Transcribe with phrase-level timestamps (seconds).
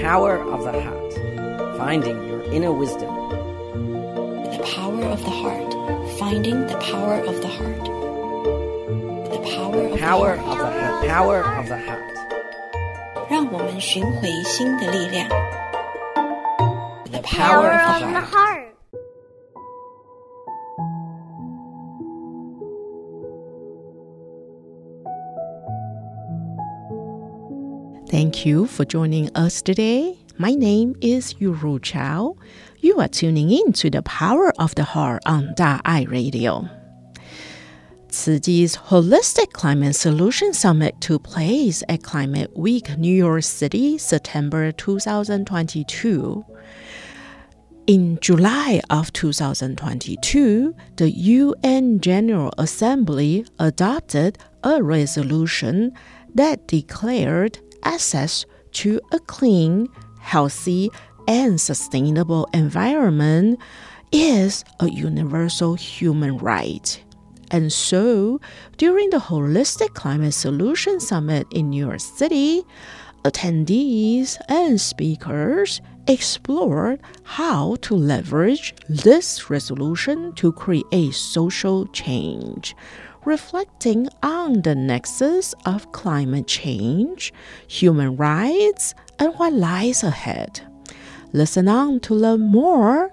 [0.00, 1.12] Power of the Heart
[1.76, 3.12] Finding Your Inner Wisdom.
[4.56, 5.70] The Power of the Heart
[6.18, 7.84] Finding the Power of the Heart.
[9.30, 10.58] The Power of Power the of Heart.
[10.58, 11.08] the Heart.
[11.08, 12.02] Power of the Heart.
[13.28, 15.28] 让我们寻回心的力量。
[17.10, 18.59] The Power Power of of the the Heart.
[28.41, 30.17] Thank you for joining us today.
[30.39, 32.37] My name is Yuru Chao.
[32.79, 36.67] You are tuning in to the Power of the Heart on Da Ai Radio.
[38.07, 44.71] Tzu Chi's Holistic Climate Solution Summit took place at Climate Week, New York City, September
[44.71, 46.43] 2022.
[47.85, 55.93] In July of 2022, the UN General Assembly adopted a resolution
[56.33, 59.87] that declared access to a clean,
[60.19, 60.89] healthy,
[61.27, 63.59] and sustainable environment
[64.11, 67.03] is a universal human right.
[67.51, 68.39] And so,
[68.77, 72.63] during the Holistic Climate Solution Summit in New York City,
[73.23, 82.75] attendees and speakers explored how to leverage this resolution to create social change,
[83.25, 87.33] reflecting on the nexus of climate change,
[87.67, 90.61] human rights, and what lies ahead.
[91.33, 93.09] Listen on to learn more.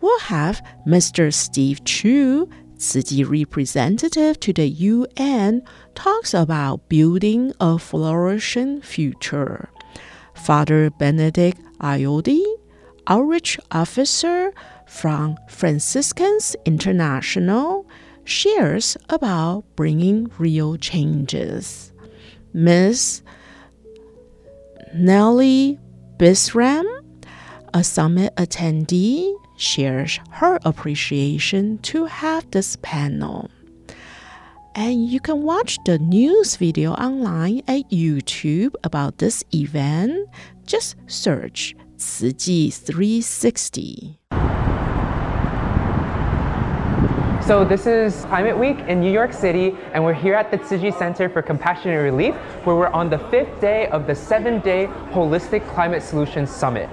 [0.00, 1.32] We'll have Mr.
[1.32, 5.62] Steve Chu, Tzu representative to the UN,
[5.94, 9.70] talks about building a flourishing future.
[10.34, 12.44] Father Benedict Ayodi,
[13.06, 14.52] outreach officer
[14.86, 17.86] from Franciscans International,
[18.24, 21.92] shares about bringing real changes.
[22.52, 23.22] Ms.
[24.94, 25.78] Nellie
[26.18, 26.84] Bisram,
[27.72, 33.50] a summit attendee, shares her appreciation to have this panel.
[34.76, 40.28] And you can watch the news video online at YouTube about this event.
[40.66, 44.18] Just search 慈济 360.
[47.46, 50.78] So this is Climate Week in New York City, and we're here at the Tzu
[50.78, 52.34] Chi Center for Compassionate Relief,
[52.64, 56.88] where we're on the fifth day of the seven-day Holistic Climate Solutions Summit.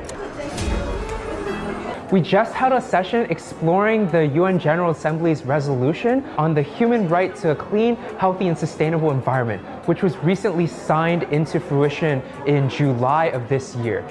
[2.12, 7.34] We just held a session exploring the UN General Assembly's resolution on the human right
[7.38, 13.28] to a clean, healthy, and sustainable environment, which was recently signed into fruition in July
[13.28, 14.06] of this year.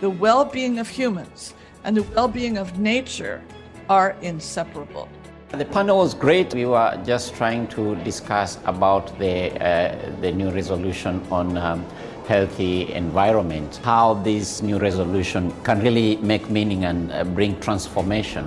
[0.00, 1.52] the well being of humans
[1.84, 3.42] and the well being of nature
[3.90, 5.06] are inseparable.
[5.52, 6.54] The panel was great.
[6.54, 11.84] We were just trying to discuss about the, uh, the new resolution on um,
[12.26, 18.46] healthy environment, how this new resolution can really make meaning and uh, bring transformation,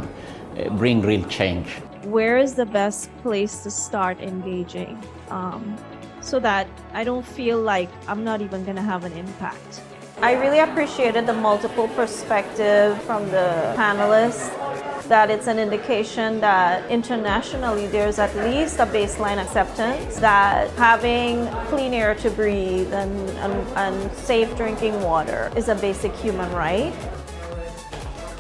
[0.58, 1.68] uh, bring real change.
[2.06, 5.76] where is the best place to start engaging um,
[6.22, 9.82] so that I don't feel like I'm not even going to have an impact.
[10.22, 14.50] I really appreciated the multiple perspective from the panelists
[15.10, 21.94] that it's an indication that internationally there's at least a baseline acceptance that having clean
[21.94, 26.94] air to breathe and, and, and safe drinking water is a basic human right.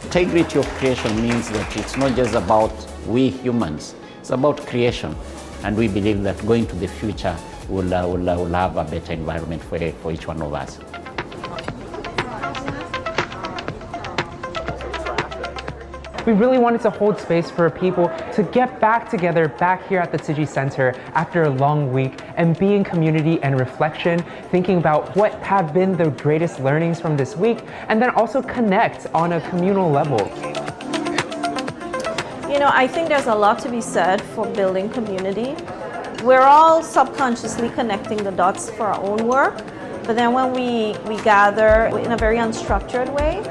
[0.04, 2.72] Integrity of creation means that it's not just about
[3.06, 5.14] we humans, it's about creation.
[5.64, 7.38] And we believe that going to the future
[7.68, 10.80] will, uh, will, uh, will have a better environment for, for each one of us.
[16.26, 20.12] We really wanted to hold space for people to get back together back here at
[20.12, 24.80] the Tzu Chi Center after a long week and be in community and reflection, thinking
[24.80, 27.60] about what have been the greatest learnings from this week,
[27.90, 30.18] and then also connect on a communal level.
[32.52, 35.56] You know, I think there's a lot to be said for building community.
[36.24, 39.58] We're all subconsciously connecting the dots for our own work,
[40.06, 43.44] but then when we, we gather in a very unstructured way,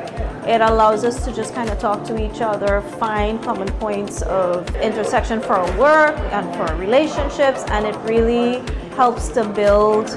[0.46, 4.68] it allows us to just kind of talk to each other, find common points of
[4.76, 8.62] intersection for our work and for our relationships, and it really
[8.94, 10.10] helps to build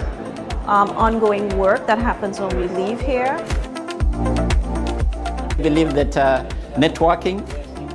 [0.65, 3.37] um, ongoing work that happens when we leave here.
[5.49, 6.45] I believe that uh,
[6.75, 7.41] networking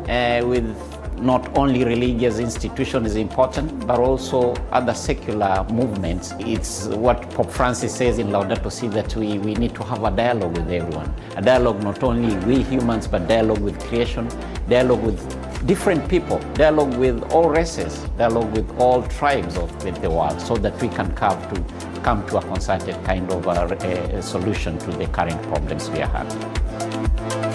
[0.08, 0.91] uh, with
[1.22, 6.34] not only religious institution is important, but also other secular movements.
[6.40, 10.10] It's what Pope Francis says in Laudato Si that we, we need to have a
[10.10, 11.14] dialogue with everyone.
[11.36, 14.28] A dialogue not only we humans, but dialogue with creation,
[14.68, 19.70] dialogue with different people, dialogue with all races, dialogue with all tribes of
[20.02, 23.52] the world, so that we can come to, come to a concerted kind of uh,
[23.52, 27.51] a, a uh, solution to the current problems we are having.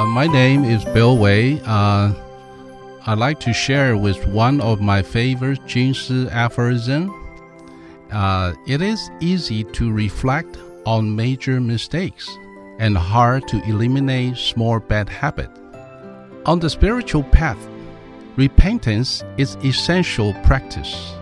[0.00, 1.60] Uh, my name is Bill Wei.
[1.66, 2.14] Uh,
[3.04, 7.12] I'd like to share with one of my favorite Jing Si aphorism.
[8.10, 12.30] Uh, it is easy to reflect on major mistakes
[12.78, 15.50] and hard to eliminate small bad habit.
[16.46, 17.68] On the spiritual path,
[18.36, 21.12] repentance is essential practice.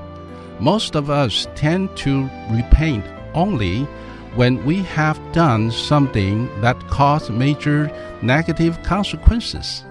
[0.60, 3.04] Most of us tend to repent
[3.34, 3.88] only
[4.34, 7.90] when we have done something that caused major
[8.22, 9.84] negative consequences.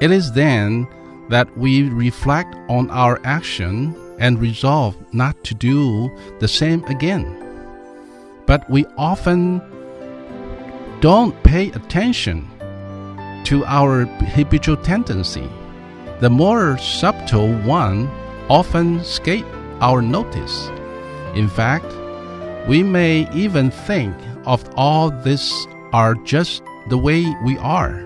[0.00, 0.86] It is then
[1.28, 7.26] that we reflect on our action and resolve not to do the same again.
[8.46, 9.60] But we often
[11.00, 12.48] don't pay attention
[13.44, 15.48] to our habitual tendency.
[16.20, 18.08] The more subtle one
[18.48, 19.48] often escapes
[19.80, 20.68] our notice.
[21.34, 21.86] In fact,
[22.68, 28.04] we may even think of all this are just the way we are.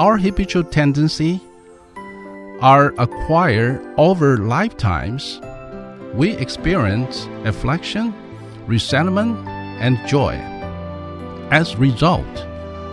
[0.00, 1.40] Our habitual tendency
[2.60, 5.40] are acquired over lifetimes.
[6.12, 8.12] We experience affliction,
[8.66, 10.34] resentment, and joy.
[11.52, 12.46] As a result,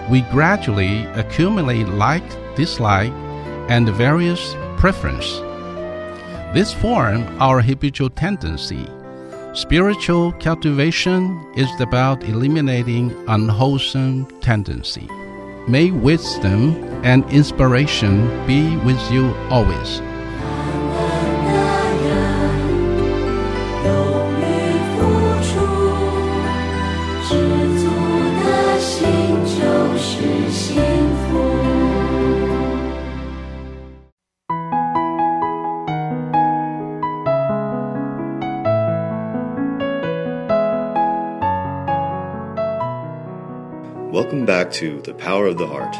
[0.07, 3.13] we gradually accumulate like, dislike,
[3.69, 5.39] and various preference.
[6.53, 8.87] This form our habitual tendency.
[9.53, 15.09] Spiritual cultivation is about eliminating unwholesome tendency.
[15.67, 20.01] May wisdom and inspiration be with you always.
[44.51, 45.95] Back to The Power of the Heart.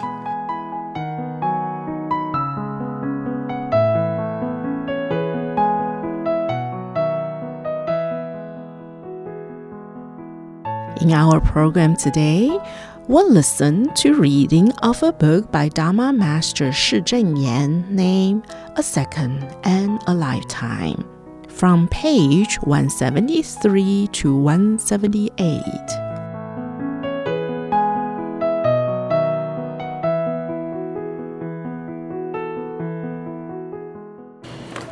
[11.01, 12.59] In our program today,
[13.07, 19.47] we'll listen to reading of a book by Dharma Master Shi Zhenyan named A Second
[19.63, 21.07] and a Lifetime
[21.47, 26.10] from page 173 to 178.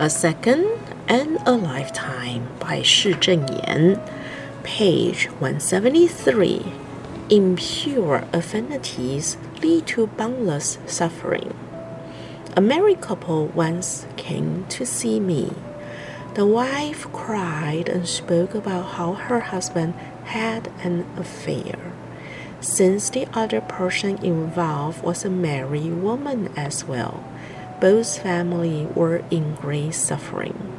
[0.01, 0.65] A Second
[1.10, 4.00] and a Lifetime by Shi Zhenyan,
[4.63, 6.72] page 173.
[7.29, 11.53] Impure affinities lead to boundless suffering.
[12.56, 15.51] A married couple once came to see me.
[16.36, 21.91] The wife cried and spoke about how her husband had an affair.
[22.62, 27.22] Since the other person involved was a married woman as well,
[27.79, 30.77] both families were in great suffering.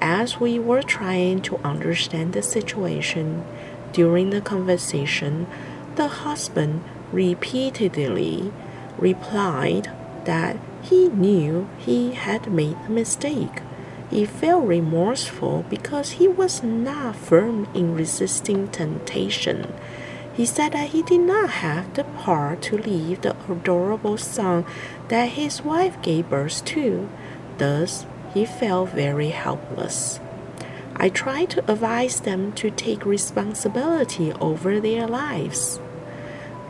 [0.00, 3.44] As we were trying to understand the situation
[3.92, 5.46] during the conversation,
[5.96, 6.82] the husband
[7.12, 8.52] repeatedly
[8.98, 9.90] replied
[10.24, 13.60] that he knew he had made a mistake.
[14.10, 19.72] He felt remorseful because he was not firm in resisting temptation.
[20.34, 24.64] He said that he did not have the power to leave the adorable son
[25.08, 27.08] that his wife gave birth to.
[27.58, 30.20] Thus, he felt very helpless.
[30.96, 35.80] I tried to advise them to take responsibility over their lives.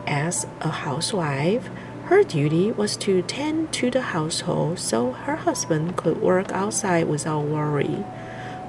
[0.07, 1.69] As a housewife,
[2.05, 7.45] her duty was to tend to the household so her husband could work outside without
[7.45, 8.03] worry,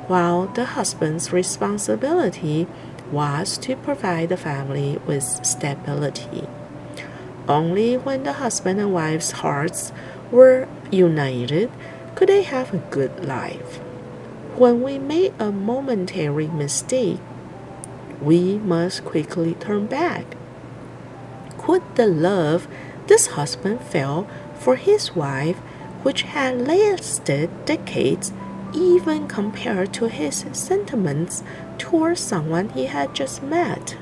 [0.07, 2.69] while the husband's responsibility
[3.15, 6.49] was to provide the family with stability.
[7.49, 9.93] Only when the husband and wife's hearts
[10.31, 11.71] were united
[12.15, 13.79] could they have a good life.
[14.57, 17.21] When we make a momentary mistake,
[18.21, 20.25] we must quickly turn back.
[21.59, 22.69] Could the love
[23.07, 25.57] this husband felt for his wife,
[26.03, 28.33] which had lasted decades,
[28.75, 31.43] even compared to his sentiments
[31.79, 33.97] towards someone he had just met?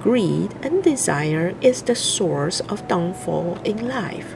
[0.00, 4.32] Greed and desire is the source of downfall in life.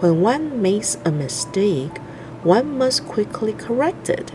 [0.00, 1.98] When one makes a mistake,
[2.42, 4.32] one must quickly correct it.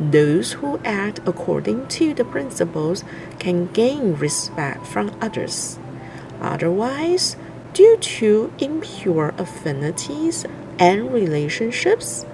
[0.00, 3.04] Those who act according to the principles
[3.38, 5.78] can gain respect from others.
[6.40, 7.36] Otherwise,
[7.72, 10.44] due to impure affinities
[10.78, 12.26] and relationships,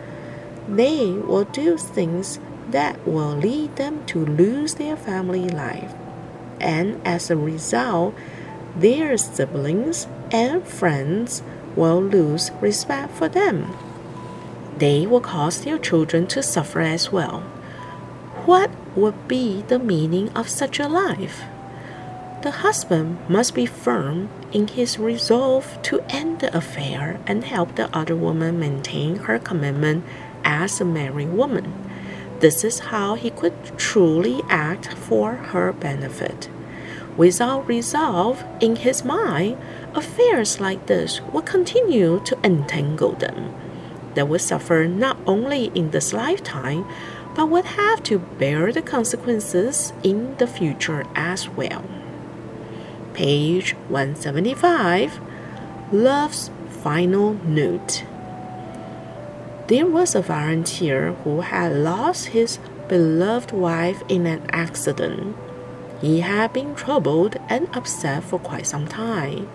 [0.68, 2.38] they will do things
[2.70, 5.94] that will lead them to lose their family life.
[6.60, 8.14] And as a result,
[8.76, 11.42] their siblings and friends
[11.74, 13.74] will lose respect for them.
[14.76, 17.40] They will cause their children to suffer as well.
[18.44, 21.42] What would be the meaning of such a life?
[22.42, 27.94] The husband must be firm in his resolve to end the affair and help the
[27.96, 30.04] other woman maintain her commitment
[30.44, 31.72] as a married woman.
[32.40, 36.48] This is how he could truly act for her benefit.
[37.16, 39.58] Without resolve in his mind,
[39.94, 43.52] affairs like this would continue to entangle them.
[44.14, 46.86] They would suffer not only in this lifetime,
[47.34, 51.84] but would have to bear the consequences in the future as well.
[53.14, 55.20] Page 175
[55.90, 56.50] Love's
[56.82, 58.04] Final Note.
[59.68, 62.58] There was a volunteer who had lost his
[62.88, 65.36] beloved wife in an accident.
[66.00, 69.46] He had been troubled and upset for quite some time.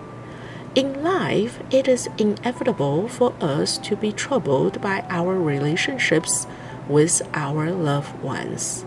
[0.76, 6.46] In life, it is inevitable for us to be troubled by our relationships
[6.88, 8.84] with our loved ones.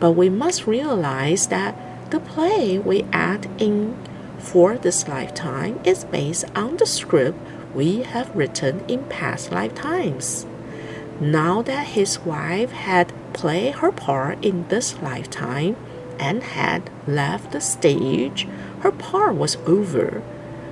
[0.00, 1.76] But we must realize that
[2.10, 3.94] the play we act in
[4.38, 7.38] for this lifetime is based on the script
[7.74, 10.46] we have written in past lifetimes.
[11.20, 15.76] Now that his wife had played her part in this lifetime
[16.18, 18.46] and had left the stage,
[18.80, 20.22] her part was over.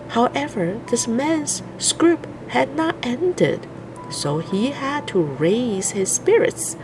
[0.09, 3.67] However, this man's script had not ended,
[4.11, 6.77] so he had to raise his spirits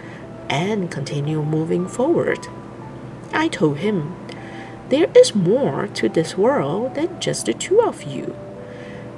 [0.48, 2.46] and continue moving forward.
[3.32, 4.14] I told him,
[4.88, 8.36] There is more to this world than just the two of you.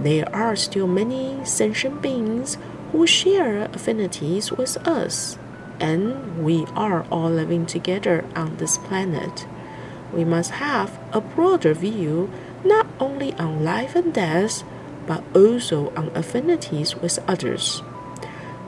[0.01, 2.57] There are still many sentient beings
[2.93, 5.39] who share affinities with us,
[5.81, 9.47] and we are all living together on this planet.
[10.13, 12.31] We must have a broader view
[12.65, 14.65] not only on life and death,
[15.07, 17.81] but also on affinities with others.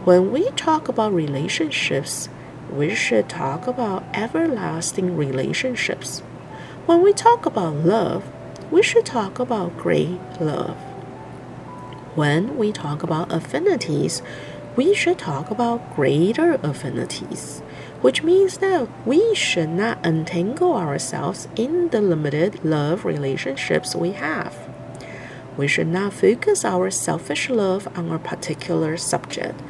[0.05, 2.29] When we talk about relationships,
[2.71, 6.21] we should talk about everlasting relationships.
[6.87, 8.25] When we talk about love,
[8.71, 10.79] we should talk about great love.
[12.17, 14.21] When we talk about affinities,
[14.75, 17.61] we should talk about greater affinities,
[18.01, 24.57] which means that we should not entangle ourselves in the limited love relationships we have.
[25.57, 29.61] We should not focus our selfish love on a particular subject,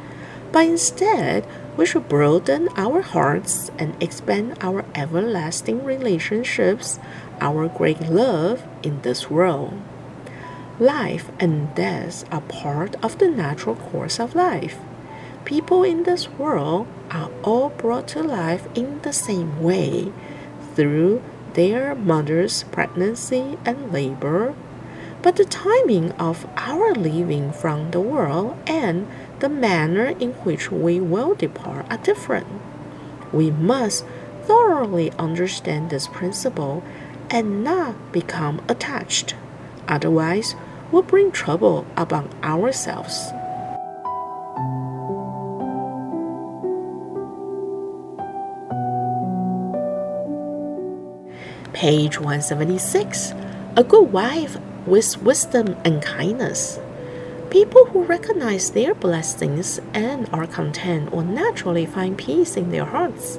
[0.50, 6.98] but instead, we should broaden our hearts and expand our everlasting relationships,
[7.38, 9.74] our great love in this world.
[10.80, 14.78] Life and death are part of the natural course of life.
[15.44, 20.10] People in this world are all brought to life in the same way
[20.74, 24.54] through their mother's pregnancy and labor.
[25.20, 29.06] But the timing of our leaving from the world and
[29.40, 32.46] the manner in which we will depart are different.
[33.34, 34.06] We must
[34.44, 36.82] thoroughly understand this principle
[37.28, 39.34] and not become attached.
[39.86, 40.54] Otherwise,
[40.92, 43.32] will bring trouble upon ourselves.
[51.72, 53.32] Page 176
[53.76, 56.78] A good wife with wisdom and kindness.
[57.48, 63.38] People who recognize their blessings and are content will naturally find peace in their hearts.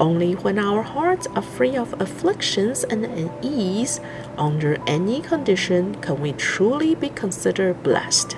[0.00, 4.00] Only when our hearts are free of afflictions and unease,
[4.36, 8.36] under any condition, can we truly be considered blessed.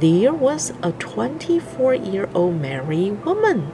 [0.00, 3.66] There was a 24 year old married woman.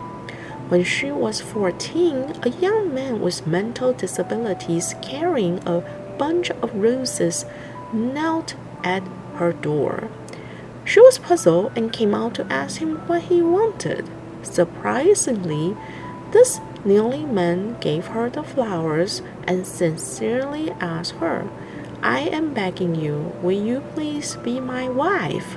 [0.69, 5.83] When she was 14, a young man with mental disabilities carrying a
[6.19, 7.45] bunch of roses
[7.93, 9.03] knelt at
[9.37, 10.09] her door.
[10.85, 14.09] She was puzzled and came out to ask him what he wanted.
[14.43, 15.77] Surprisingly,
[16.31, 21.49] this Nearly man gave her the flowers and sincerely asked her,
[22.03, 25.57] I am begging you, will you please be my wife?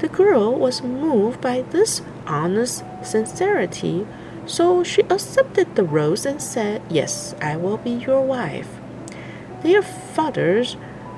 [0.00, 4.06] The girl was moved by this honest sincerity,
[4.44, 8.68] so she accepted the rose and said, Yes, I will be your wife.
[9.62, 10.76] Their fathers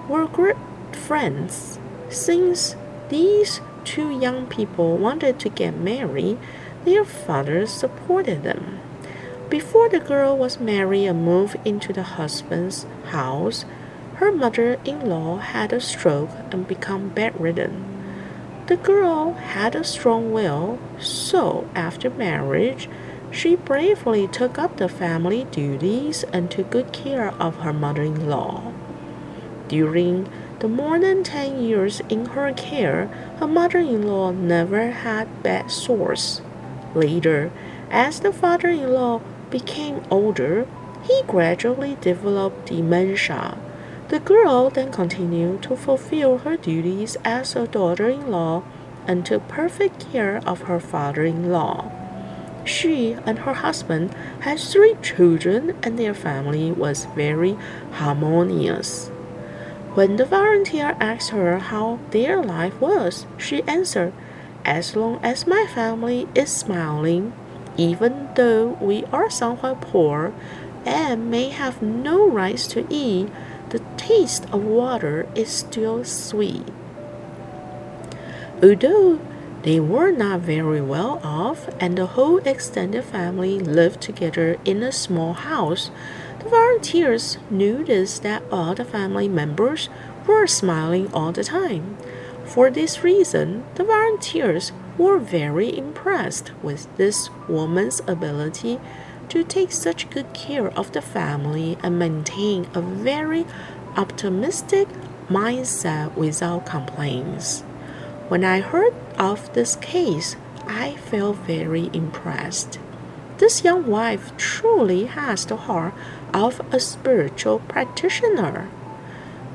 [0.09, 0.57] were great
[0.93, 1.79] friends.
[2.11, 2.77] Since
[3.09, 6.39] these two young people wanted to get married,
[6.85, 8.81] their fathers supported them.
[9.51, 13.65] Before the girl was married and moved into the husband's house,
[14.17, 17.83] her mother in law had a stroke and became bedridden.
[18.67, 22.91] The girl had a strong will, so after marriage,
[23.31, 28.29] she bravely took up the family duties and took good care of her mother in
[28.29, 28.75] law.
[29.69, 33.07] During the more than ten years in her care,
[33.39, 36.43] her mother in law never had bad sores.
[36.95, 37.51] Later,
[37.91, 40.67] as the father in law became older,
[41.03, 43.59] he gradually developed dementia.
[44.09, 48.63] The girl then continued to fulfill her duties as a daughter in law
[49.07, 51.91] and took perfect care of her father in law.
[52.65, 57.57] She and her husband had three children, and their family was very
[57.93, 59.09] harmonious.
[59.95, 64.13] When the volunteer asked her how their life was, she answered,
[64.65, 67.33] As long as my family is smiling,
[67.79, 70.35] even though we are somewhat poor
[70.85, 73.31] and may have no rice to eat,
[73.71, 76.67] the taste of water is still sweet.
[78.63, 79.21] Although
[79.63, 84.93] they were not very well off, and the whole extended family lived together in a
[84.93, 85.91] small house.
[86.39, 89.89] The volunteers noticed that all the family members
[90.27, 91.97] were smiling all the time.
[92.45, 98.79] For this reason, the volunteers were very impressed with this woman's ability
[99.29, 103.47] to take such good care of the family and maintain a very
[103.97, 104.89] optimistic
[105.29, 107.61] mindset without complaints.
[108.29, 112.79] When I heard of this case, I felt very impressed.
[113.39, 115.95] This young wife truly has the heart
[116.35, 118.69] of a spiritual practitioner.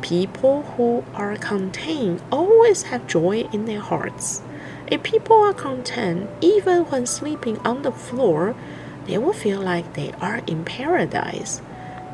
[0.02, 4.42] People who are content always have joy in their hearts.
[4.88, 8.56] If people are content even when sleeping on the floor,
[9.06, 11.62] they will feel like they are in paradise.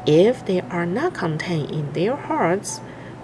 [0.06, 2.80] If they are not content in their hearts,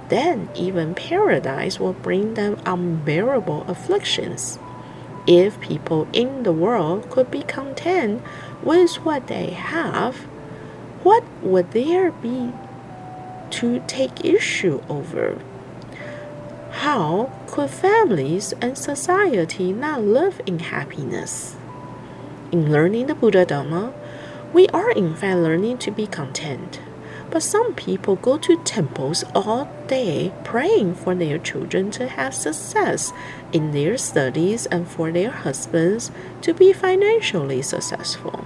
[0.10, 4.60] then even paradise will bring them unbearable afflictions.
[5.28, 8.22] If people in the world could be content
[8.62, 10.16] with what they have,
[11.02, 12.52] what would there be
[13.52, 15.40] to take issue over?
[16.80, 21.56] How could families and society not live in happiness?
[22.52, 23.94] In learning the Buddha Dharma,
[24.54, 26.82] we are in fact learning to be content.
[27.32, 33.14] But some people go to temples all day praying for their children to have success
[33.54, 36.12] in their studies and for their husbands
[36.42, 38.44] to be financially successful.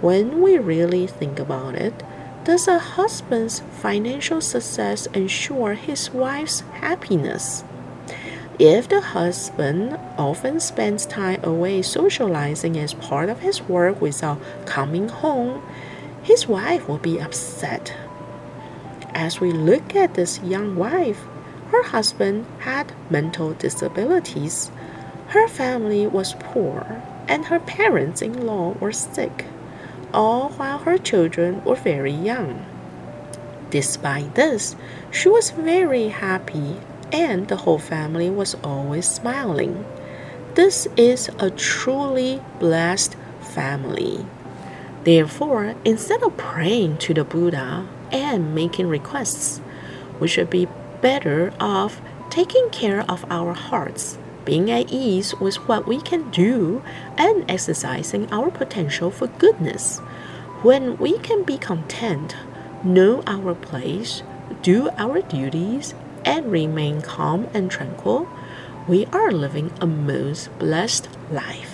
[0.00, 2.02] When we really think about it,
[2.44, 7.64] does a husband's financial success ensure his wife's happiness?
[8.58, 15.08] If the husband often spends time away socializing as part of his work without coming
[15.08, 15.62] home,
[16.22, 17.94] his wife will be upset.
[19.14, 21.24] As we look at this young wife,
[21.70, 24.70] her husband had mental disabilities,
[25.28, 29.46] her family was poor, and her parents in law were sick,
[30.14, 32.64] all while her children were very young.
[33.70, 34.76] Despite this,
[35.10, 36.76] she was very happy,
[37.12, 39.84] and the whole family was always smiling.
[40.54, 44.24] This is a truly blessed family.
[45.02, 49.60] Therefore, instead of praying to the Buddha and making requests,
[50.20, 50.68] we should be
[51.02, 52.00] better off
[52.30, 56.82] taking care of our hearts, being at ease with what we can do,
[57.16, 59.98] and exercising our potential for goodness.
[60.62, 62.36] When we can be content,
[62.82, 64.22] know our place,
[64.62, 68.28] do our duties, and remain calm and tranquil,
[68.86, 71.73] we are living a most blessed life.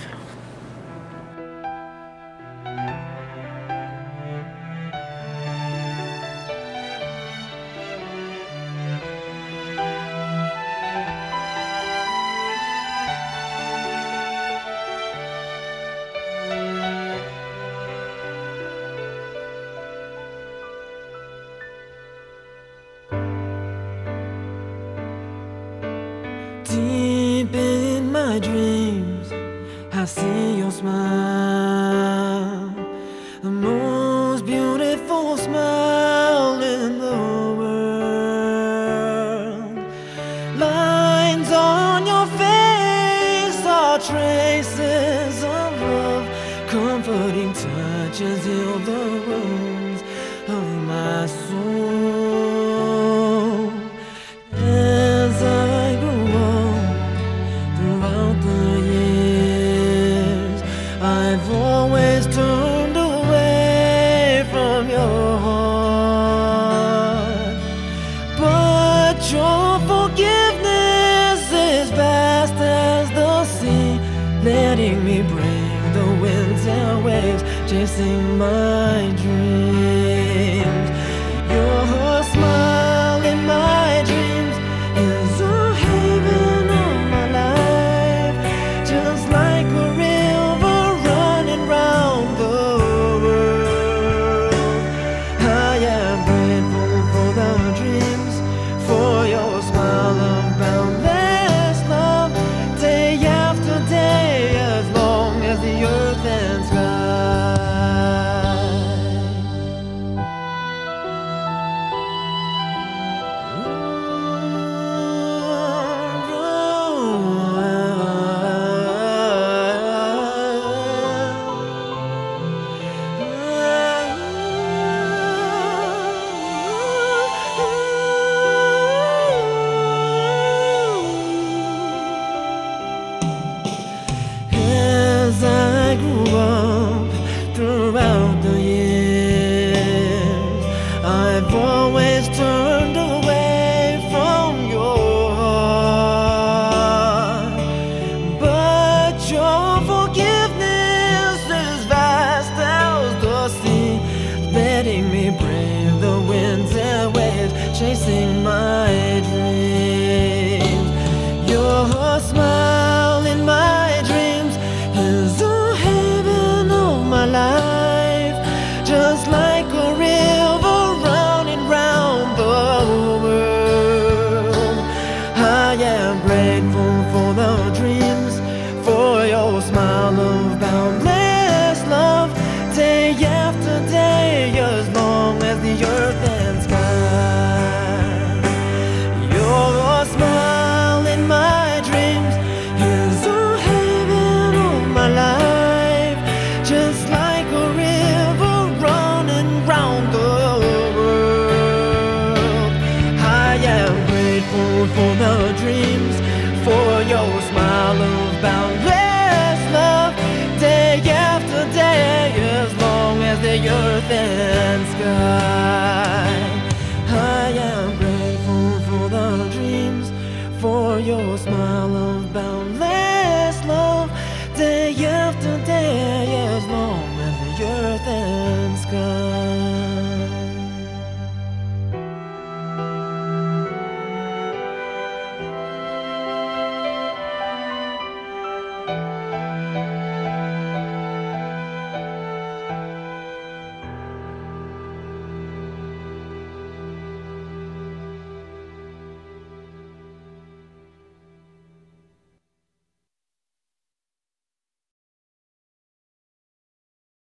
[207.91, 210.15] all of boundless love,
[210.61, 216.50] day after day, as long as the earth and sky.